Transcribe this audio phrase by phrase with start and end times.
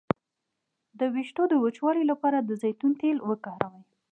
[0.99, 3.83] د ویښتو د وچوالي لپاره د زیتون تېل وکاروئ